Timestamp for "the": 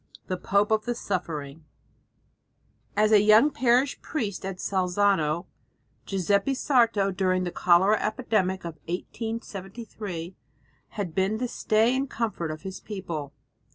0.29-0.37, 0.85-0.95, 7.43-7.51, 11.37-11.47